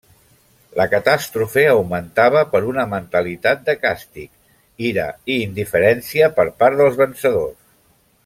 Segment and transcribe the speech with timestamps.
[0.77, 4.25] La catàstrofe augmentava per una mentalitat de càstig,
[4.93, 7.57] ira i indiferència per part dels vencedors.